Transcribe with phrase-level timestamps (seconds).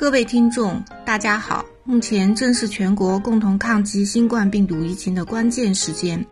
[0.00, 1.66] 各位听众，大家好！
[1.82, 6.24] 目前正是全国共同抗击新冠病毒疫情的关键时间，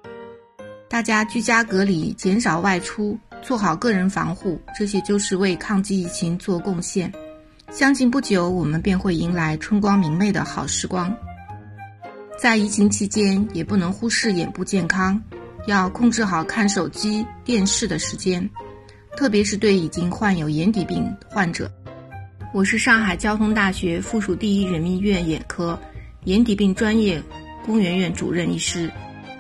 [0.88, 7.12] 大家居家隔离，减少外出，做好个人防护，这些就是为抗击疫情做贡献。
[7.72, 11.12] 相信不久我们便会迎来春光明媚的好时光。
[12.40, 15.20] 在疫情期间，也不能忽视眼部健康，
[15.66, 18.48] 要控制好看手机、电视的时间，
[19.16, 21.68] 特别是对已经患有眼底病患者。
[22.52, 25.78] 我是上海交通大学附属第一人民医院眼科
[26.24, 27.22] 眼底病专业
[27.64, 28.90] 龚媛媛主任医师。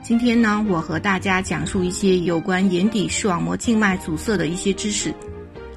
[0.02, 5.14] 今天呢，我和大家讲述一些有关眼底视网膜静脉阻塞的一些知识，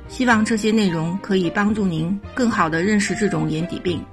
[0.07, 4.03] 希望这些内容可以帮助您更好地认识这种眼底病。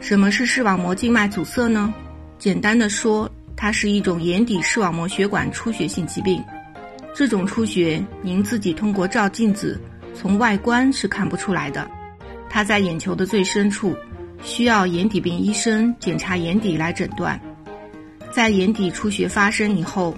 [0.00, 1.92] 什么是视网膜静脉阻塞呢？
[2.38, 6.42] 简单的说，它是一种眼底视网膜血管出血性疾病。
[7.14, 9.80] 这种出血，您自己通过照镜子，
[10.14, 11.88] 从外观是看不出来的。
[12.56, 13.94] 它在眼球的最深处，
[14.42, 17.38] 需要眼底病医生检查眼底来诊断。
[18.32, 20.16] 在眼底出血发生以后，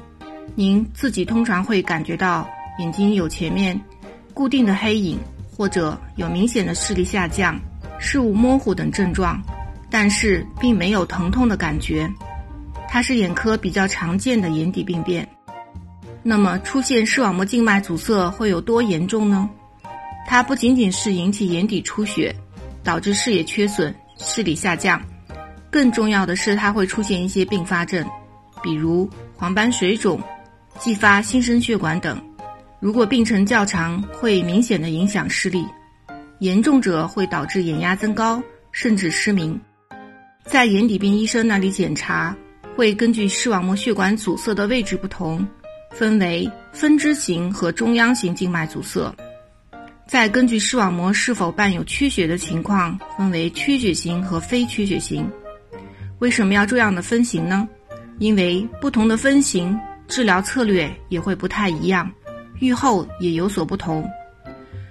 [0.55, 3.77] 您自己通常会感觉到眼睛有前面
[4.33, 5.19] 固定的黑影，
[5.57, 7.61] 或者有明显的视力下降、
[7.99, 9.43] 视物模糊等症状，
[9.91, 12.09] 但是并没有疼痛的感觉。
[12.87, 15.29] 它是眼科比较常见的眼底病变。
[16.23, 19.51] 那么，出现视网膜静脉阻塞会有多严重呢？
[20.31, 22.35] 它不仅仅是引起眼底出血，
[22.85, 25.03] 导致视野缺损、视力下降，
[25.71, 28.07] 更重要的是它会出现一些并发症，
[28.63, 30.21] 比如黄斑水肿、
[30.79, 32.23] 继发新生血管等。
[32.79, 35.65] 如果病程较长，会明显的影响视力，
[36.41, 39.59] 严重者会导致眼压增高，甚至失明。
[40.45, 42.37] 在眼底病医生那里检查，
[42.77, 45.49] 会根据视网膜血管阻塞的位置不同，
[45.91, 49.11] 分为分支型和中央型静脉阻塞。
[50.09, 55.31] 再根据视网膜是否伴有缺血的情况，分为缺血型和非缺血型。
[56.19, 57.69] 为什么要这样的分型呢？
[58.19, 62.11] 因为不同的分型，治疗策略也会不太一样，
[62.59, 64.03] 预后也有所不同。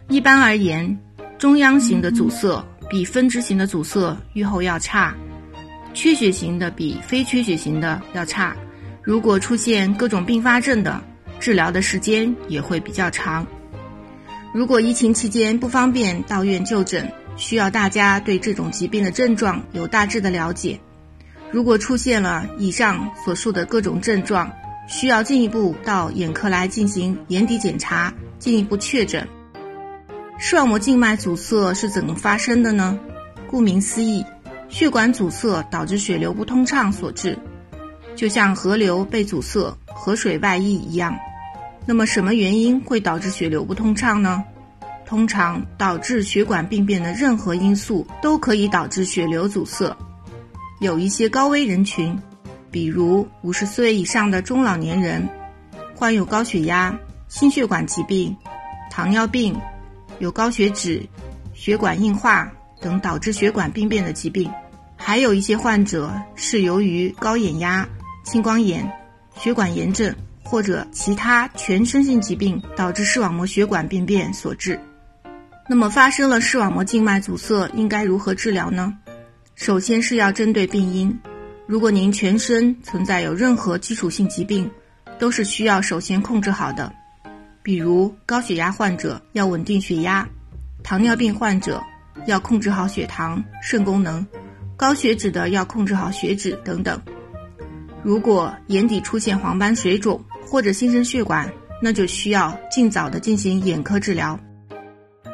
[0.07, 0.95] 一般而言，
[1.39, 5.15] 中央型的阻塞比分支型的阻塞预后要差，
[5.95, 8.55] 缺血型的比非缺血型的要差。
[9.01, 11.01] 如果出现各种并发症的，
[11.39, 13.45] 治疗的时间也会比较长。
[14.57, 20.79] 如果疫情期间不方便到院就诊，需要大家对这种疾病的症状有大致的了解。
[21.51, 24.51] 如果出现了以上所述的各种症状，
[24.87, 29.27] 需要进一步到眼科来进行眼底检查，进一步确诊。
[30.39, 32.97] 视网膜静脉阻塞是怎么发生的呢？
[33.45, 34.25] 顾名思义，
[34.69, 37.37] 血管阻塞导致血流不通畅所致，
[38.15, 41.15] 就像河流被阻塞、河水外溢一样。
[41.87, 44.43] 那么，什么原因会导致血流不通畅呢？
[45.05, 49.95] 通常导致血管病变的任何因素都可以导致血流阻塞。
[50.81, 52.19] 有一些高危人群，
[52.69, 55.25] 比如五十岁以上的中老年人，
[55.95, 56.93] 患有高血压、
[57.29, 58.35] 心血管疾病、
[58.91, 59.57] 糖尿病、
[60.19, 61.01] 有高血脂、
[61.53, 64.51] 血管硬化等导致血管病变的疾病。
[64.97, 67.87] 还有一些患者是由于高眼压、
[68.25, 68.91] 青光眼、
[69.37, 70.13] 血管炎症。
[70.49, 74.79] 或者其他全身性疾病导致视网膜血管病变所致。
[75.67, 78.97] 那么发生了视网膜静脉阻塞，应该如何治疗呢？
[79.55, 81.13] 首先是要针对病因。
[81.65, 84.71] 如果您全身存在有任何基础性疾病，
[85.19, 86.93] 都是需要首先控制好的。
[87.61, 90.25] 比如高血压患者要稳定血压，
[90.81, 91.83] 糖尿病患者
[92.25, 94.25] 要控制好血糖、肾功能，
[94.77, 97.01] 高血脂的要控制好血脂等等。
[98.01, 104.39] 如果眼底出现黄斑水肿，或者新生血管，那就需要尽早的进行眼科治疗。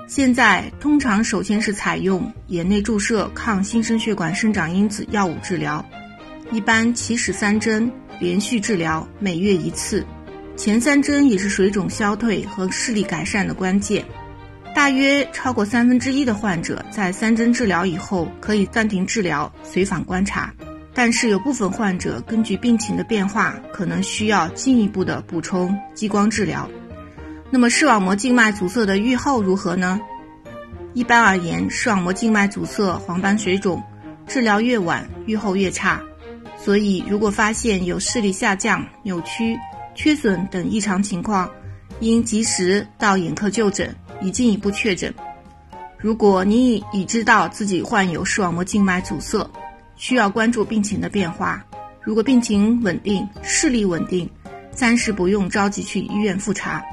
[0.07, 5.84] 现在通常首先是采用眼内注射抗新生血管生长因子药物治疗，
[6.51, 10.06] 一般起始三针，连续治疗，每月一次。
[10.56, 14.03] 前三针也是水肿消退和视力改善的关键。
[14.75, 20.54] 大约超过三分之一的患者在三针治疗以后可以暂停治疗，随访观察。
[20.94, 26.69] 但是有部分患者根据病情的变化，可能需要进一步的补充激光治疗。
[27.50, 30.00] 那么视网膜静脉阻塞的预后如何呢？
[30.94, 33.81] 一般而言，视网膜静脉阻塞、黄斑水肿，
[34.28, 36.01] 治疗越晚，预后越差。
[36.57, 39.57] 所以，如果发现有视力下降、扭曲、
[39.95, 41.50] 缺损等异常情况，
[42.00, 45.13] 应及时到眼科就诊，以进一步确诊。
[45.98, 49.50] 如果你已已知道自己患有视网膜静脉阻塞，
[50.04, 51.64] 需要关注病情的变化。
[52.02, 54.30] 如果病情稳定、视力稳定，
[54.70, 56.84] 暂时不用着急去医院复查，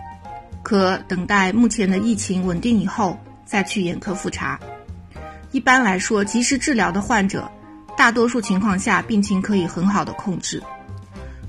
[0.62, 4.60] 可等待目前的疫情稳定以后再去眼科复查。
[5.50, 7.50] 一般来说，及时治疗的患者，
[7.96, 10.62] 大多数情况下病情可以很好的控制。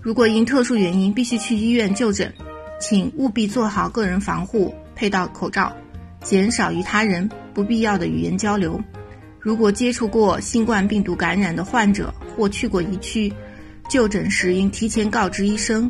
[0.02, 2.34] 如果因特殊原因必须去医院就诊，
[2.80, 5.72] 请务必做好个人防护，佩戴口罩，
[6.24, 8.82] 减少与他人不必要的语言交流。
[9.42, 13.34] 如果接触过新冠病毒感染的患者或去过疫区，
[13.90, 15.90] 就诊时应提前告知医生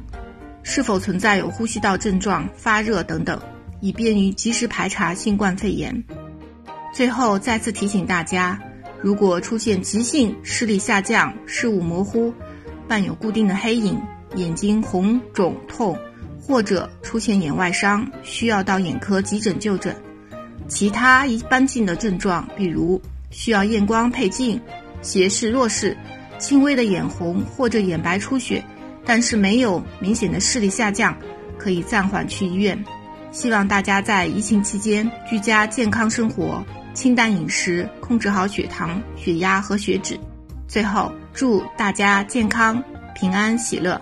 [0.63, 3.39] 是否存在有呼吸道症状、发热等等，
[3.81, 6.01] 以便于及时排查新冠肺炎。
[6.93, 8.57] 最后再次提醒大家，
[9.01, 12.33] 如果出现急性视力下降、视物模糊、
[12.87, 14.01] 伴有固定的黑影、
[14.35, 15.97] 眼睛红肿痛，
[16.39, 19.93] 或者出现眼外伤，需要到眼科急诊就诊。
[20.69, 23.01] 其他一般性的症状，比如
[23.31, 24.61] 需要验光配镜、
[25.01, 25.97] 斜视、弱视、
[26.37, 28.63] 轻微的眼红或者眼白出血，
[29.03, 31.17] 但是没有明显的视力下降，
[31.57, 32.77] 可以暂缓去医院。
[33.31, 36.63] 希望大家在疫情期间居家健康生活。
[36.93, 40.19] 清淡饮食，控制好血糖、血压和血脂。
[40.67, 42.83] 最后，祝大家健康、
[43.15, 43.99] 平安、喜乐。